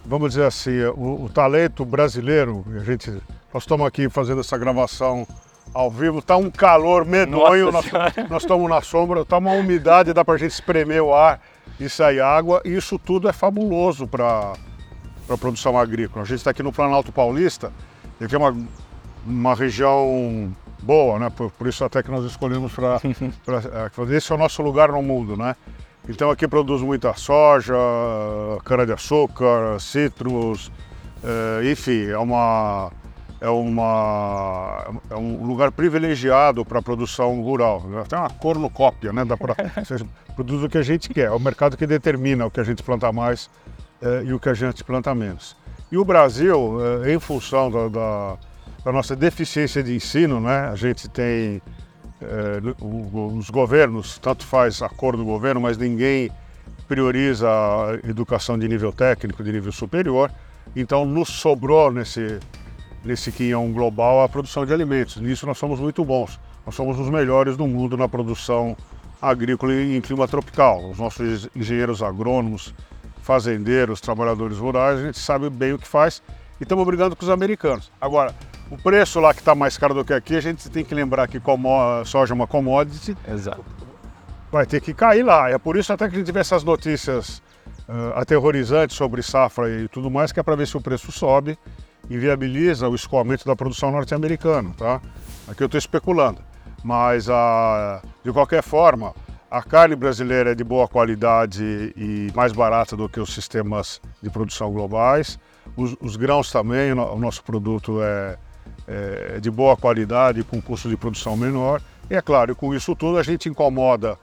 vamos 0.06 0.32
dizer 0.32 0.44
assim, 0.44 0.84
o, 0.98 1.24
o 1.24 1.30
talento 1.30 1.86
brasileiro, 1.86 2.66
a 2.76 2.84
gente, 2.84 3.10
nós 3.54 3.64
estamos 3.64 3.88
aqui 3.88 4.10
fazendo 4.10 4.42
essa 4.42 4.58
gravação 4.58 5.26
ao 5.74 5.90
vivo, 5.90 6.22
tá 6.22 6.36
um 6.36 6.52
calor 6.52 7.06
medonho, 7.06 7.72
nós, 7.72 7.86
nós 8.30 8.44
estamos 8.44 8.70
na 8.70 8.82
sombra, 8.82 9.24
tá 9.24 9.38
uma 9.38 9.54
umidade, 9.54 10.12
dá 10.12 10.26
pra 10.26 10.36
gente 10.36 10.52
espremer 10.52 11.02
o 11.02 11.16
ar 11.16 11.42
e 11.80 11.88
sair 11.88 12.20
água, 12.20 12.62
e 12.66 12.76
isso 12.76 13.00
tudo 13.00 13.30
é 13.30 13.34
fabuloso 13.34 14.06
para 14.06 14.54
a 15.30 15.38
produção 15.38 15.78
agrícola. 15.78 16.24
A 16.24 16.28
gente 16.28 16.40
está 16.40 16.52
aqui 16.52 16.62
no 16.62 16.74
Planalto 16.74 17.14
Paulista, 17.14 17.72
que 18.28 18.36
é 18.36 18.38
uma, 18.38 18.54
uma 19.26 19.56
região 19.56 20.54
boa, 20.84 21.18
né? 21.18 21.30
Por, 21.30 21.50
por 21.52 21.66
isso 21.66 21.86
até 21.86 22.04
que 22.04 22.12
nós 22.12 22.26
escolhemos 22.26 22.74
para 22.74 23.00
fazer 23.92 24.18
esse 24.18 24.30
é 24.34 24.36
o 24.36 24.38
nosso 24.38 24.62
lugar 24.62 24.92
no 24.92 25.02
mundo, 25.02 25.38
né? 25.38 25.56
Então 26.10 26.32
aqui 26.32 26.48
produz 26.48 26.82
muita 26.82 27.14
soja, 27.14 27.76
cana-de-açúcar, 28.64 29.80
citros, 29.80 30.72
eh, 31.24 31.72
enfim, 31.72 32.06
é 32.06 32.18
uma 32.18 32.92
é, 33.40 33.50
uma, 33.50 34.86
é 35.10 35.16
um 35.16 35.46
lugar 35.46 35.72
privilegiado 35.72 36.66
para 36.66 36.80
a 36.80 36.82
produção 36.82 37.42
rural. 37.42 37.84
Tem 38.08 38.18
uma 38.18 38.30
cornucópia, 38.30 39.14
né? 39.14 39.24
Dá 39.26 39.38
pra, 39.38 39.56
você 39.84 40.04
produz 40.36 40.64
o 40.64 40.70
que 40.70 40.78
a 40.78 40.82
gente 40.82 41.10
quer, 41.10 41.28
é 41.28 41.32
o 41.32 41.40
mercado 41.40 41.78
que 41.78 41.86
determina 41.86 42.46
o 42.46 42.52
que 42.52 42.60
a 42.60 42.64
gente 42.64 42.82
planta 42.82 43.12
mais 43.12 43.50
é, 44.02 44.24
e 44.24 44.34
o 44.34 44.40
que 44.40 44.50
a 44.50 44.54
gente 44.54 44.84
planta 44.84 45.14
menos. 45.14 45.56
E 45.92 45.98
o 45.98 46.06
Brasil, 46.06 46.80
é, 47.04 47.14
em 47.14 47.20
função 47.20 47.72
da, 47.72 47.88
da, 47.88 48.38
da, 48.84 48.92
nossa 48.92 49.16
deficiência 49.16 49.84
de 49.84 49.96
ensino, 49.96 50.40
né? 50.40 50.70
a 50.70 50.76
gente 50.76 51.08
tem 51.08 51.62
é, 52.22 52.60
os 53.38 53.50
governos, 53.50 54.18
tanto 54.20 54.46
faz 54.46 54.82
acordo 54.82 55.20
do 55.20 55.26
governo, 55.26 55.62
mas 55.62 55.78
ninguém 55.78 56.32
prioriza 56.88 57.48
a 57.50 58.10
educação 58.10 58.58
de 58.58 58.68
nível 58.68 58.92
técnico, 58.92 59.44
de 59.44 59.52
nível 59.52 59.72
superior. 59.72 60.32
Então 60.76 61.06
nos 61.06 61.30
sobrou 61.30 61.92
nesse 61.92 62.40
nesse 63.08 63.32
quinhão 63.32 63.72
global 63.72 64.22
a 64.22 64.30
produção 64.30 64.66
de 64.66 64.74
alimentos. 64.74 65.18
Nisso 65.18 65.46
nós 65.46 65.58
somos 65.58 65.80
muito 65.80 66.04
bons. 66.04 66.40
Nós 66.66 66.76
somos 66.76 67.00
os 67.00 67.10
melhores 67.10 67.56
do 67.56 67.66
mundo 67.66 67.96
na 67.96 68.10
produção 68.10 68.76
agrícola 69.22 69.74
em 69.74 70.02
clima 70.02 70.28
tropical. 70.28 70.90
Os 70.90 70.98
nossos 70.98 71.50
engenheiros 71.56 72.04
agrônomos, 72.04 72.74
fazendeiros, 73.22 74.02
trabalhadores 74.02 74.58
rurais, 74.58 75.00
a 75.00 75.04
gente 75.04 75.20
sabe 75.20 75.50
bem 75.50 75.74
o 75.74 75.80
que 75.80 75.88
faz 75.88 76.22
e 76.60 76.64
estamos 76.64 76.86
brigando 76.86 77.16
com 77.16 77.24
os 77.24 77.30
americanos. 77.30 77.92
Agora, 78.00 78.36
o 78.70 78.78
preço 78.78 79.20
lá 79.20 79.34
que 79.34 79.40
está 79.40 79.56
mais 79.56 79.78
caro 79.78 79.94
do 79.94 80.04
que 80.04 80.14
aqui, 80.14 80.36
a 80.36 80.42
gente 80.42 80.70
tem 80.70 80.84
que 80.84 80.94
lembrar 80.94 81.28
que 81.28 81.42
soja 82.06 82.34
é 82.34 82.36
uma 82.36 82.48
commodity. 82.48 83.18
Exato. 83.28 83.64
Vai 84.52 84.66
ter 84.66 84.82
que 84.82 84.94
cair 84.94 85.24
lá. 85.24 85.50
É 85.50 85.58
por 85.58 85.78
isso 85.78 85.92
até 85.92 86.08
que 86.08 86.16
a 86.16 86.20
gente 86.20 86.32
vê 86.32 86.40
essas 86.40 86.64
notícias 86.64 87.42
uh, 87.88 88.14
aterrorizantes 88.16 88.96
sobre 88.96 89.22
safra 89.22 89.70
e 89.70 89.88
tudo 89.88 90.10
mais, 90.10 90.32
que 90.32 90.40
é 90.40 90.44
para 90.44 90.56
ver 90.56 90.68
se 90.68 90.78
o 90.78 90.82
preço 90.82 91.12
sobe 91.12 91.58
inviabiliza 92.10 92.88
o 92.88 92.96
escoamento 92.96 93.46
da 93.46 93.56
produção 93.56 93.92
norte-americana, 93.92 94.72
tá? 94.78 95.02
Aqui 95.48 95.62
eu 95.62 95.66
estou 95.66 95.78
especulando, 95.78 96.42
mas 96.84 97.30
a, 97.30 98.02
de 98.24 98.32
qualquer 98.32 98.64
forma, 98.64 99.14
a 99.52 99.62
carne 99.62 99.96
brasileira 99.96 100.52
é 100.52 100.56
de 100.56 100.64
boa 100.64 100.88
qualidade 100.88 101.94
e 101.96 102.32
mais 102.34 102.54
barata 102.54 102.96
do 102.96 103.10
que 103.10 103.20
os 103.20 103.34
sistemas 103.34 104.02
de 104.22 104.30
produção 104.30 104.72
globais. 104.72 105.38
Os, 105.76 105.96
os 106.02 106.16
grãos 106.16 106.52
também, 106.52 106.94
o 106.94 107.18
nosso 107.18 107.44
produto 107.44 108.02
é, 108.02 108.38
é 108.88 109.40
de 109.40 109.52
boa 109.52 109.76
qualidade 109.76 110.44
com 110.44 110.62
custo 110.62 110.88
de 110.90 110.96
produção 110.96 111.36
menor. 111.36 111.82
E 112.10 112.16
é 112.16 112.22
claro, 112.22 112.56
com 112.56 112.74
isso 112.74 112.96
tudo 112.96 113.18
a 113.18 113.24
gente 113.24 113.50
incomoda 113.50 114.18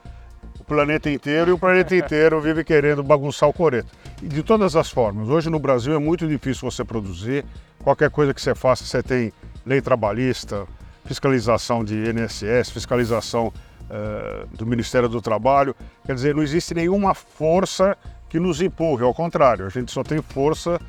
o 0.58 0.64
planeta 0.64 1.10
inteiro 1.10 1.50
e 1.50 1.52
o 1.52 1.58
planeta 1.58 1.94
inteiro 1.94 2.40
vive 2.40 2.64
querendo 2.64 3.02
bagunçar 3.02 3.48
o 3.48 3.52
coreto. 3.52 3.88
E 4.22 4.28
de 4.28 4.42
todas 4.42 4.74
as 4.74 4.90
formas, 4.90 5.28
hoje 5.28 5.50
no 5.50 5.58
Brasil 5.58 5.94
é 5.94 5.98
muito 5.98 6.26
difícil 6.26 6.70
você 6.70 6.82
produzir, 6.82 7.44
qualquer 7.82 8.10
coisa 8.10 8.32
que 8.32 8.40
você 8.40 8.54
faça, 8.54 8.84
você 8.84 9.02
tem 9.02 9.32
lei 9.66 9.82
trabalhista, 9.82 10.66
fiscalização 11.04 11.84
de 11.84 11.94
INSS, 11.94 12.70
fiscalização 12.70 13.48
uh, 13.48 14.56
do 14.56 14.66
Ministério 14.66 15.08
do 15.08 15.20
Trabalho, 15.20 15.76
quer 16.06 16.14
dizer, 16.14 16.34
não 16.34 16.42
existe 16.42 16.72
nenhuma 16.72 17.12
força 17.14 17.96
que 18.30 18.40
nos 18.40 18.62
empurre, 18.62 19.04
ao 19.04 19.12
contrário, 19.12 19.66
a 19.66 19.68
gente 19.68 19.92
só 19.92 20.02
tem 20.02 20.22
força 20.22 20.80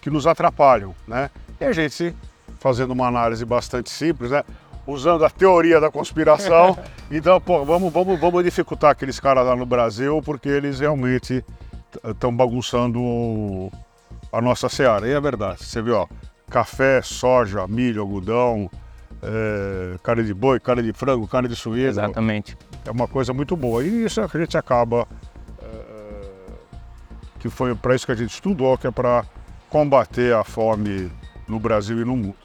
que 0.00 0.10
nos 0.10 0.26
atrapalham, 0.26 0.94
né? 1.06 1.30
E 1.60 1.64
a 1.64 1.72
gente, 1.72 2.14
fazendo 2.62 2.92
uma 2.92 3.08
análise 3.08 3.44
bastante 3.44 3.90
simples, 3.90 4.30
né? 4.30 4.44
usando 4.86 5.24
a 5.24 5.30
teoria 5.30 5.80
da 5.80 5.90
conspiração. 5.90 6.78
Então, 7.14 7.38
pô, 7.38 7.62
vamos, 7.62 7.92
vamos, 7.92 8.18
vamos 8.18 8.42
dificultar 8.42 8.92
aqueles 8.92 9.20
caras 9.20 9.44
lá 9.44 9.54
no 9.54 9.66
Brasil, 9.66 10.22
porque 10.24 10.48
eles 10.48 10.80
realmente 10.80 11.44
estão 12.02 12.34
bagunçando 12.34 13.70
a 14.32 14.40
nossa 14.40 14.66
seara. 14.70 15.06
E 15.06 15.12
é 15.12 15.20
verdade, 15.20 15.62
você 15.62 15.82
viu, 15.82 15.96
ó, 15.96 16.06
café, 16.48 17.02
soja, 17.02 17.66
milho, 17.68 18.00
algodão, 18.00 18.70
é, 19.22 19.98
carne 20.02 20.24
de 20.24 20.32
boi, 20.32 20.58
carne 20.58 20.82
de 20.82 20.94
frango, 20.94 21.28
carne 21.28 21.48
de 21.48 21.54
suíno. 21.54 21.86
Exatamente. 21.86 22.56
É 22.86 22.90
uma 22.90 23.06
coisa 23.06 23.34
muito 23.34 23.54
boa. 23.58 23.84
E 23.84 24.06
isso 24.06 24.22
a 24.22 24.26
gente 24.26 24.56
acaba. 24.56 25.06
é, 25.62 26.22
que 27.38 27.50
foi 27.50 27.74
para 27.74 27.94
isso 27.94 28.06
que 28.06 28.12
a 28.12 28.16
gente 28.16 28.32
estudou, 28.32 28.78
que 28.78 28.86
é 28.86 28.90
para 28.90 29.22
combater 29.68 30.34
a 30.34 30.42
fome 30.42 31.12
no 31.46 31.60
Brasil 31.60 32.00
e 32.00 32.04
no 32.06 32.16
mundo. 32.16 32.41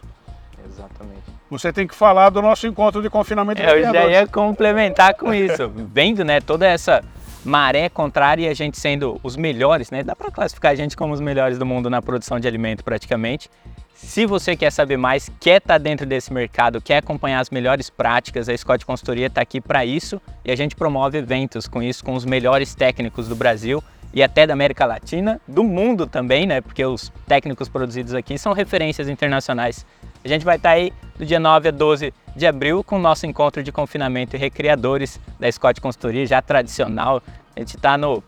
Exatamente. 0.68 1.24
Você 1.50 1.72
tem 1.72 1.88
que 1.88 1.96
falar 1.96 2.30
do 2.30 2.42
nosso 2.42 2.68
encontro 2.68 3.02
de 3.02 3.10
confinamento 3.10 3.62
de 3.62 3.68
É, 3.68 3.80
Eu 3.80 3.94
já 3.94 4.08
ia 4.08 4.28
complementar 4.28 5.14
com 5.16 5.34
isso. 5.34 5.72
Vendo, 5.94 6.24
né, 6.24 6.42
toda 6.42 6.68
essa 6.68 7.04
maré 7.46 7.88
contrária 7.88 8.44
e 8.44 8.50
a 8.50 8.54
gente 8.54 8.78
sendo 8.78 9.20
os 9.24 9.38
melhores, 9.38 9.90
né? 9.90 10.04
Dá 10.04 10.16
para 10.16 10.30
classificar 10.30 10.74
a 10.74 10.76
gente 10.76 10.98
como 10.98 11.14
os 11.14 11.22
melhores 11.22 11.58
do 11.58 11.66
mundo 11.66 11.90
na 11.90 12.02
produção 12.02 12.40
de 12.40 12.48
alimento 12.48 12.84
praticamente. 12.84 13.50
Se 13.94 14.26
você 14.28 14.56
quer 14.56 14.72
saber 14.72 14.98
mais, 14.98 15.32
quer 15.40 15.58
estar 15.58 15.80
dentro 15.80 16.06
desse 16.06 16.32
mercado, 16.32 16.80
quer 16.80 16.98
acompanhar 16.98 17.40
as 17.40 17.50
melhores 17.50 17.90
práticas, 17.90 18.48
a 18.48 18.56
Scott 18.56 18.86
Consultoria 18.86 19.26
está 19.26 19.42
aqui 19.42 19.60
para 19.60 19.84
isso 19.86 20.22
e 20.46 20.52
a 20.52 20.56
gente 20.56 20.76
promove 20.76 21.18
eventos 21.18 21.68
com 21.68 21.82
isso, 21.82 22.04
com 22.04 22.14
os 22.14 22.24
melhores 22.24 22.76
técnicos 22.76 23.28
do 23.28 23.36
Brasil 23.36 23.84
e 24.14 24.22
até 24.22 24.46
da 24.46 24.54
América 24.54 24.86
Latina, 24.86 25.42
do 25.48 25.64
mundo 25.64 26.06
também, 26.06 26.46
né? 26.46 26.62
Porque 26.62 26.86
os 26.86 27.12
técnicos 27.28 27.68
produzidos 27.70 28.14
aqui 28.14 28.38
são 28.38 28.54
referências 28.54 29.10
internacionais. 29.10 29.86
A 30.28 30.30
gente 30.30 30.44
vai 30.44 30.58
estar 30.58 30.72
aí 30.72 30.92
do 31.18 31.26
dia 31.26 31.40
9 31.40 31.70
a 31.70 31.72
12 31.72 32.14
de 32.36 32.46
abril 32.46 32.84
com 32.84 32.98
o 32.98 33.00
nosso 33.00 33.26
encontro 33.26 33.64
de 33.64 33.72
confinamento 33.72 34.36
e 34.36 34.40
recreadores 34.40 35.22
da 35.40 35.50
Scott 35.50 35.80
Consultoria, 35.80 36.26
já 36.26 36.42
tradicional. 36.42 37.24
A 37.56 37.60
gente 37.60 37.78
está 37.78 37.98
no. 37.98 38.22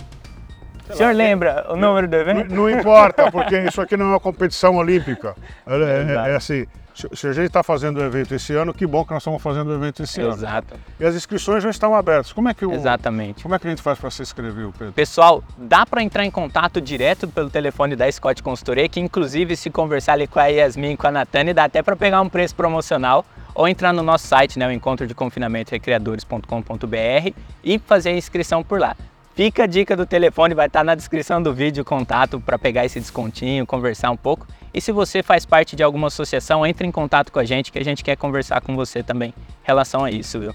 O 0.89 0.93
senhor 0.95 1.13
lembra 1.13 1.65
o 1.69 1.75
número 1.75 2.07
do 2.07 2.15
Não, 2.15 2.21
evento? 2.21 2.55
não 2.55 2.69
importa, 2.69 3.29
porque 3.29 3.59
isso 3.67 3.81
aqui 3.81 3.97
não 3.97 4.05
é 4.05 4.09
uma 4.11 4.19
competição 4.19 4.77
olímpica. 4.77 5.35
É, 5.67 5.75
é- 5.75 6.31
é 6.31 6.35
assim, 6.37 6.65
se, 7.13 7.27
a 7.27 7.33
gente 7.33 7.47
está 7.47 7.63
fazendo 7.63 7.97
o 7.97 8.03
evento 8.03 8.33
esse 8.33 8.53
ano, 8.53 8.73
que 8.73 8.85
bom 8.85 9.05
que 9.05 9.11
nós 9.11 9.21
estamos 9.21 9.41
fazendo 9.41 9.69
o 9.69 9.75
evento 9.75 10.03
esse 10.03 10.21
ano. 10.21 10.33
Exato, 10.33 10.75
E 10.99 11.05
as 11.05 11.15
inscrições 11.15 11.63
já 11.63 11.69
estão 11.69 11.95
abertas. 11.95 12.33
Como 12.33 12.49
é 12.49 12.53
que, 12.53 12.65
o, 12.65 12.71
exatamente. 12.71 13.43
como 13.43 13.55
é 13.55 13.59
que 13.59 13.67
a 13.67 13.69
gente 13.69 13.81
faz 13.81 13.97
para 13.99 14.09
se 14.09 14.21
inscrever, 14.21 14.69
Pedro? 14.77 14.93
Pessoal, 14.93 15.43
dá 15.57 15.85
para 15.85 16.03
entrar 16.03 16.25
em 16.25 16.31
contato 16.31 16.81
direto 16.81 17.27
pelo 17.27 17.49
telefone 17.49 17.95
da 17.95 18.11
Scott 18.11 18.43
Consultoria, 18.43 18.89
que 18.89 18.99
inclusive 18.99 19.55
se 19.55 19.69
conversar 19.69 20.13
ali 20.13 20.27
com 20.27 20.39
a 20.39 20.47
Yasmin 20.47 20.91
e 20.91 20.97
com 20.97 21.07
a 21.07 21.11
Natane, 21.11 21.53
dá 21.53 21.65
até 21.65 21.81
para 21.81 21.95
pegar 21.95 22.21
um 22.21 22.29
preço 22.29 22.55
promocional, 22.55 23.25
ou 23.53 23.67
entrar 23.67 23.93
no 23.93 24.03
nosso 24.03 24.27
site, 24.27 24.57
né, 24.57 24.67
o 24.67 24.71
encontro 24.71 25.05
de 25.05 25.13
confinamento 25.13 25.71
recreadores.com.br 25.71 27.33
e 27.63 27.79
fazer 27.79 28.09
a 28.09 28.13
inscrição 28.13 28.63
por 28.63 28.79
lá. 28.79 28.95
Fica 29.35 29.63
a 29.63 29.67
dica 29.67 29.95
do 29.95 30.05
telefone, 30.05 30.53
vai 30.53 30.67
estar 30.67 30.83
na 30.83 30.95
descrição 30.95 31.41
do 31.41 31.53
vídeo 31.53 31.83
o 31.83 31.85
contato 31.85 32.41
para 32.41 32.59
pegar 32.59 32.85
esse 32.85 32.99
descontinho, 32.99 33.65
conversar 33.65 34.11
um 34.11 34.17
pouco. 34.17 34.45
E 34.73 34.79
se 34.79 34.91
você 34.91 35.23
faz 35.23 35.45
parte 35.45 35.75
de 35.75 35.83
alguma 35.83 36.07
associação, 36.07 36.65
entre 36.65 36.87
em 36.87 36.91
contato 36.91 37.31
com 37.31 37.39
a 37.39 37.45
gente 37.45 37.71
que 37.71 37.79
a 37.79 37.83
gente 37.83 38.03
quer 38.03 38.15
conversar 38.15 38.61
com 38.61 38.75
você 38.75 39.01
também 39.01 39.29
em 39.29 39.43
relação 39.63 40.03
a 40.03 40.11
isso, 40.11 40.39
viu? 40.39 40.53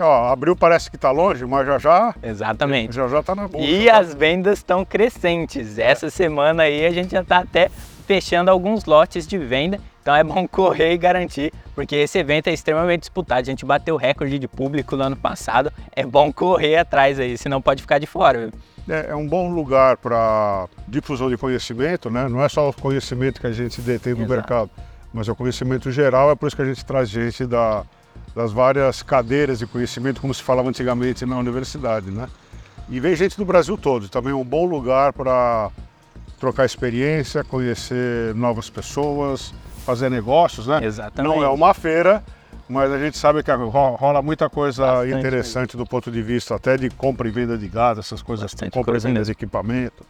Ó, 0.00 0.32
abril 0.32 0.54
parece 0.54 0.88
que 0.88 0.96
está 0.96 1.10
longe, 1.10 1.44
mas 1.44 1.66
já 1.66 1.78
já 1.78 2.14
Exatamente. 2.22 2.94
já 2.94 3.08
já 3.08 3.18
está 3.20 3.34
na 3.34 3.48
bolsa. 3.48 3.66
E 3.66 3.86
tá? 3.86 3.98
as 3.98 4.14
vendas 4.14 4.58
estão 4.58 4.84
crescentes. 4.84 5.78
Essa 5.78 6.08
semana 6.08 6.64
aí 6.64 6.86
a 6.86 6.90
gente 6.90 7.10
já 7.10 7.22
está 7.22 7.38
até 7.38 7.68
fechando 8.08 8.50
alguns 8.50 8.86
lotes 8.86 9.26
de 9.26 9.36
venda. 9.36 9.78
Então 10.00 10.16
é 10.16 10.24
bom 10.24 10.48
correr 10.48 10.94
e 10.94 10.98
garantir, 10.98 11.52
porque 11.74 11.94
esse 11.94 12.18
evento 12.18 12.48
é 12.48 12.52
extremamente 12.54 13.00
disputado. 13.00 13.40
A 13.40 13.44
gente 13.44 13.66
bateu 13.66 13.94
o 13.94 13.98
recorde 13.98 14.38
de 14.38 14.48
público 14.48 14.96
no 14.96 15.04
ano 15.04 15.16
passado. 15.16 15.70
É 15.94 16.06
bom 16.06 16.32
correr 16.32 16.76
atrás 16.78 17.20
aí, 17.20 17.36
senão 17.36 17.60
pode 17.60 17.82
ficar 17.82 17.98
de 17.98 18.06
fora. 18.06 18.38
viu? 18.38 18.52
É, 18.88 19.10
é 19.10 19.14
um 19.14 19.28
bom 19.28 19.50
lugar 19.50 19.98
para 19.98 20.66
difusão 20.88 21.28
de 21.28 21.36
conhecimento, 21.36 22.08
né? 22.08 22.26
Não 22.26 22.42
é 22.42 22.48
só 22.48 22.70
o 22.70 22.72
conhecimento 22.72 23.38
que 23.38 23.46
a 23.46 23.52
gente 23.52 23.82
detém 23.82 24.14
do 24.14 24.20
Exato. 24.22 24.32
mercado, 24.32 24.70
mas 25.12 25.28
é 25.28 25.32
o 25.32 25.36
conhecimento 25.36 25.92
geral. 25.92 26.30
É 26.30 26.34
por 26.34 26.46
isso 26.46 26.56
que 26.56 26.62
a 26.62 26.64
gente 26.64 26.82
traz 26.82 27.10
gente 27.10 27.44
da, 27.44 27.84
das 28.34 28.50
várias 28.50 29.02
cadeiras 29.02 29.58
de 29.58 29.66
conhecimento, 29.66 30.22
como 30.22 30.32
se 30.32 30.42
falava 30.42 30.70
antigamente 30.70 31.26
na 31.26 31.36
universidade, 31.36 32.10
né? 32.10 32.26
E 32.88 32.98
vem 32.98 33.14
gente 33.14 33.36
do 33.36 33.44
Brasil 33.44 33.76
todo. 33.76 34.08
Também 34.08 34.32
é 34.32 34.34
um 34.34 34.44
bom 34.44 34.64
lugar 34.64 35.12
para 35.12 35.70
trocar 36.38 36.64
experiência, 36.64 37.42
conhecer 37.44 38.34
novas 38.34 38.70
pessoas, 38.70 39.52
fazer 39.84 40.10
negócios, 40.10 40.66
né? 40.66 40.80
Exatamente. 40.84 41.34
Não 41.34 41.42
é 41.42 41.48
uma 41.48 41.74
feira, 41.74 42.22
mas 42.68 42.90
a 42.92 42.98
gente 42.98 43.16
sabe 43.18 43.42
que 43.42 43.50
ro- 43.50 43.68
rola 43.96 44.22
muita 44.22 44.48
coisa 44.48 44.84
Bastante 44.86 45.14
interessante 45.14 45.76
do 45.76 45.84
ponto 45.86 46.10
de 46.10 46.22
vista 46.22 46.54
até 46.54 46.76
de 46.76 46.90
compra 46.90 47.26
e 47.28 47.30
venda 47.30 47.56
de 47.58 47.68
gado, 47.68 48.00
essas 48.00 48.22
coisas, 48.22 48.44
Bastante 48.52 48.72
compra 48.72 48.92
coisa 48.92 49.06
e 49.06 49.10
venda 49.10 49.20
mesmo. 49.20 49.34
de 49.34 49.38
equipamento 49.38 50.04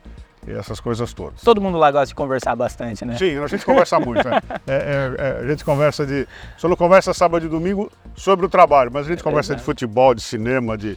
essas 0.47 0.81
coisas 0.81 1.13
todas. 1.13 1.43
Todo 1.43 1.61
mundo 1.61 1.77
lá 1.77 1.91
gosta 1.91 2.07
de 2.07 2.15
conversar 2.15 2.57
bastante, 2.57 3.05
né? 3.05 3.19
Sim, 3.19 3.37
a 3.37 3.47
gente 3.49 3.67
conversa 3.67 4.01
muito. 4.01 4.27
né? 4.27 4.41
É, 4.67 4.73
é, 4.73 5.15
é, 5.19 5.45
a 5.45 5.47
gente 5.47 5.63
conversa 5.63 6.07
de. 6.07 6.27
Só 6.57 6.69
não 6.69 6.77
conversa 6.77 7.13
sábado 7.13 7.45
e 7.45 7.49
domingo 7.51 7.93
sobre 8.17 8.47
o 8.47 8.49
trabalho, 8.49 8.91
mas 8.91 9.05
a 9.07 9.11
gente 9.11 9.23
conversa 9.23 9.55
de 9.55 9.63
futebol, 9.63 10.15
de 10.15 10.23
cinema, 10.23 10.79
de, 10.79 10.97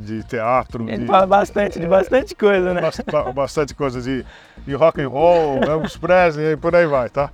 de 0.00 0.22
teatro, 0.24 0.86
gente 0.86 1.00
de 1.00 1.06
fala 1.06 1.26
bastante 1.26 1.78
de 1.78 1.86
bastante 1.86 2.34
coisa, 2.34 2.72
né? 2.74 2.80
bast- 2.80 3.02
ba- 3.10 3.32
bastante 3.32 3.74
coisa 3.74 4.00
de, 4.00 4.24
de 4.66 4.74
rock 4.74 5.00
and 5.00 5.08
roll, 5.08 5.62
Elvis 5.62 5.96
Presley 5.96 6.52
e 6.52 6.56
por 6.56 6.74
aí 6.74 6.86
vai, 6.86 7.08
tá? 7.08 7.30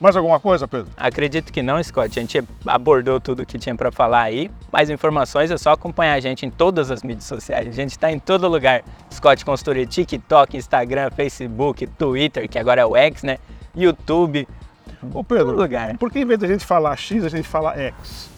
Mais 0.00 0.16
alguma 0.16 0.40
coisa, 0.40 0.66
Pedro? 0.66 0.88
Acredito 0.96 1.52
que 1.52 1.62
não, 1.62 1.80
Scott. 1.80 2.18
A 2.18 2.22
gente 2.22 2.42
abordou 2.66 3.20
tudo 3.20 3.46
que 3.46 3.56
tinha 3.56 3.72
para 3.76 3.92
falar 3.92 4.22
aí. 4.22 4.50
Mais 4.72 4.90
informações 4.90 5.48
é 5.52 5.56
só 5.56 5.70
acompanhar 5.70 6.14
a 6.14 6.18
gente 6.20 6.44
em 6.44 6.50
todas 6.50 6.90
as 6.90 7.04
mídias 7.04 7.22
sociais. 7.22 7.68
A 7.68 7.70
gente 7.70 7.92
está 7.92 8.10
em 8.10 8.18
todo 8.18 8.48
lugar. 8.48 8.82
Scott 9.12 9.44
Consultoria, 9.44 9.86
TikTok, 9.86 10.56
Instagram, 10.56 11.08
Facebook, 11.12 11.86
Twitter, 11.86 12.48
que 12.48 12.58
agora 12.58 12.80
é 12.80 12.84
o 12.84 12.96
X, 12.96 13.22
né? 13.22 13.38
YouTube, 13.76 14.48
Ô 15.04 15.06
todo 15.08 15.24
Pedro, 15.24 15.52
lugar. 15.52 15.96
por 15.98 16.10
que 16.10 16.18
em 16.18 16.24
vez 16.26 16.40
da 16.40 16.48
gente 16.48 16.66
falar 16.66 16.96
X, 16.96 17.24
a 17.24 17.28
gente 17.28 17.46
fala 17.46 17.72
X? 17.78 18.28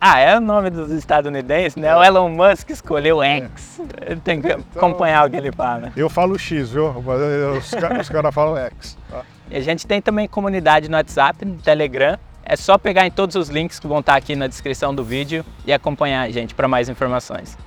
Ah, 0.00 0.18
é 0.18 0.38
o 0.38 0.40
nome 0.40 0.70
dos 0.70 0.90
estadunidenses, 0.90 1.76
né? 1.76 1.94
O 1.94 2.02
Elon 2.02 2.30
Musk 2.30 2.70
escolheu 2.70 3.22
X. 3.22 3.80
Ele 4.06 4.20
tem 4.20 4.40
que 4.40 4.50
acompanhar 4.50 5.26
o 5.26 5.30
que 5.30 5.36
ele 5.36 5.52
fala. 5.52 5.92
Eu 5.94 6.08
falo 6.08 6.38
X, 6.38 6.70
viu? 6.70 6.88
Os, 6.88 7.70
ca- 7.70 8.00
os 8.00 8.08
caras 8.08 8.34
falam 8.34 8.56
X. 8.56 8.96
tá? 9.10 9.22
E 9.50 9.56
a 9.56 9.60
gente 9.60 9.86
tem 9.86 10.00
também 10.00 10.26
comunidade 10.26 10.88
no 10.88 10.96
WhatsApp, 10.96 11.44
no 11.44 11.56
Telegram. 11.58 12.18
É 12.42 12.56
só 12.56 12.78
pegar 12.78 13.06
em 13.06 13.10
todos 13.10 13.36
os 13.36 13.48
links 13.50 13.78
que 13.78 13.86
vão 13.86 14.00
estar 14.00 14.14
aqui 14.16 14.34
na 14.34 14.46
descrição 14.46 14.94
do 14.94 15.04
vídeo 15.04 15.44
e 15.66 15.72
acompanhar 15.72 16.22
a 16.22 16.30
gente 16.30 16.54
para 16.54 16.66
mais 16.66 16.88
informações. 16.88 17.58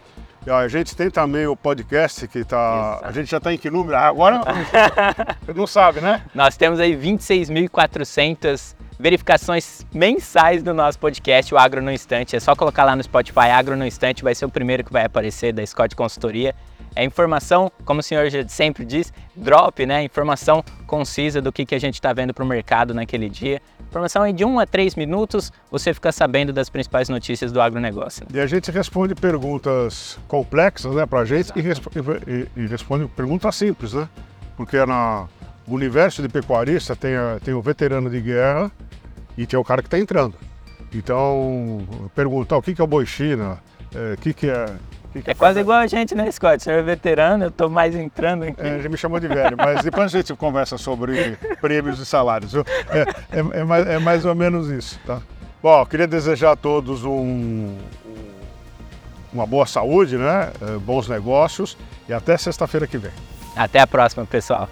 A 0.48 0.68
gente 0.68 0.94
tem 0.96 1.10
também 1.10 1.46
o 1.48 1.56
podcast 1.56 2.28
que 2.28 2.44
tá. 2.44 2.98
Exato. 2.98 3.06
A 3.06 3.12
gente 3.14 3.32
já 3.32 3.40
tá 3.40 3.54
em 3.54 3.58
que 3.58 3.70
número? 3.70 3.96
Ah, 3.96 4.08
Agora 4.08 4.42
você 5.46 5.54
não 5.56 5.66
sabe, 5.68 6.02
né? 6.02 6.22
Nós 6.36 6.58
temos 6.58 6.80
aí 6.82 6.98
26.400 6.98 8.76
verificações 9.04 9.86
mensais 9.94 10.64
do 10.64 10.74
nosso 10.74 10.98
podcast, 10.98 11.54
o 11.54 11.58
Agro 11.58 11.82
no 11.82 11.92
Instante. 11.92 12.38
É 12.38 12.40
só 12.40 12.56
colocar 12.56 12.86
lá 12.86 12.96
no 12.96 13.04
Spotify 13.04 13.50
Agro 13.54 13.76
no 13.76 13.86
Instante, 13.86 14.24
vai 14.24 14.34
ser 14.34 14.46
o 14.46 14.50
primeiro 14.50 14.82
que 14.82 14.94
vai 14.94 15.04
aparecer 15.04 15.52
da 15.52 15.64
Scott 15.66 15.94
Consultoria. 15.94 16.56
É 16.96 17.04
informação, 17.04 17.70
como 17.84 18.00
o 18.00 18.04
senhor 18.04 18.26
sempre 18.48 18.86
diz, 18.86 19.12
drop, 19.36 19.86
né? 19.86 20.04
Informação 20.06 20.64
concisa 20.88 21.42
do 21.42 21.52
que, 21.52 21.66
que 21.66 21.76
a 21.76 21.80
gente 21.80 21.96
está 21.96 22.14
vendo 22.14 22.34
para 22.34 22.46
o 22.46 22.48
mercado 22.48 22.94
naquele 22.94 23.28
dia. 23.28 23.62
Informação 23.90 24.22
aí 24.24 24.32
de 24.32 24.46
1 24.46 24.58
a 24.60 24.66
3 24.66 24.96
minutos, 24.96 25.52
você 25.70 25.94
fica 25.94 26.14
sabendo 26.14 26.54
das 26.54 26.70
principais 26.70 27.10
notícias 27.10 27.52
do 27.52 27.60
agronegócio. 27.60 28.26
E 28.34 28.40
a 28.40 28.48
gente 28.48 28.72
responde 28.72 29.14
perguntas 29.16 30.18
complexas, 30.30 30.96
né, 30.96 31.06
pra 31.06 31.26
gente 31.26 31.52
e, 31.58 31.62
resp- 31.62 31.88
e- 32.26 32.48
e 32.62 32.68
responde 32.68 33.06
perguntas 33.08 33.54
simples, 33.54 33.92
né? 33.92 34.08
Porque 34.56 34.78
na 34.86 35.28
o 35.66 35.76
universo 35.76 36.22
de 36.22 36.28
pecuarista 36.28 36.94
tem, 36.96 37.16
a- 37.16 37.38
tem 37.44 37.54
o 37.54 37.62
veterano 37.62 38.10
de 38.10 38.20
guerra 38.22 38.70
e 39.38 39.46
tem 39.46 39.58
o 39.60 39.64
cara 39.64 39.82
que 39.82 39.88
está 39.88 40.00
entrando. 40.00 40.36
Então, 40.94 41.86
perguntar 42.14 42.58
o 42.58 42.62
que, 42.62 42.74
que 42.76 42.82
é 42.82 42.84
o 42.84 42.88
boi 42.88 43.06
China, 43.06 43.58
é, 43.96 44.14
o 44.14 44.18
que, 44.18 44.34
que 44.34 44.50
é. 44.50 44.66
que 45.12 45.22
que 45.24 45.32
É 45.32 45.34
quase 45.34 45.60
igual 45.60 45.80
a 45.80 45.88
gente, 45.88 46.14
né, 46.14 46.30
Scott? 46.32 46.58
O 46.58 46.60
senhor 46.62 46.78
é 46.80 46.84
veterano, 46.84 47.46
eu 47.46 47.52
tô 47.52 47.68
mais 47.68 47.96
entrando 47.96 48.44
aqui. 48.44 48.62
É, 48.62 48.78
ele 48.78 48.90
me 48.90 48.98
chamou 48.98 49.20
de 49.20 49.28
velho, 49.28 49.58
mas 49.58 49.82
depois 49.84 50.14
a 50.14 50.18
gente 50.18 50.34
conversa 50.36 50.78
sobre 50.78 51.36
prêmios 51.60 52.00
e 52.00 52.06
salários. 52.06 52.54
É, 52.56 52.62
é- 53.32 53.60
é 53.62 53.64
mais, 53.64 53.88
é 53.88 54.00
mais 54.00 54.26
ou 54.26 54.36
menos 54.36 54.70
isso, 54.70 55.00
tá? 55.06 55.20
Bom, 55.62 55.80
eu 55.82 55.86
queria 55.86 56.08
desejar 56.08 56.52
a 56.52 56.56
todos 56.56 57.04
um- 57.04 57.10
um- 57.12 57.78
uma 59.34 59.48
boa 59.48 59.66
saúde, 59.66 60.16
né? 60.18 60.52
É, 60.62 60.78
bons 60.78 61.08
negócios 61.08 61.76
e 62.08 62.14
até 62.14 62.38
sexta-feira 62.38 62.86
que 62.86 62.98
vem. 63.00 63.12
Até 63.56 63.80
a 63.80 63.88
próxima, 63.88 64.26
pessoal. 64.26 64.70